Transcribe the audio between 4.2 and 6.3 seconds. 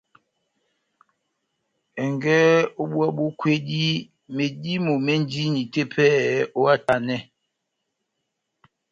medímo médini tepɛhɛ